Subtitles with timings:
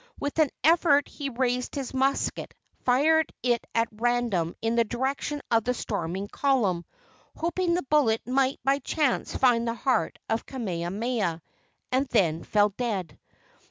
[0.19, 2.55] With an effort he raised his musket,
[2.85, 6.85] fired it at random in the direction of the storming column,
[7.37, 11.43] hoping the bullet might by chance find the heart of Kamehameha,
[11.91, 13.19] and then fell dead.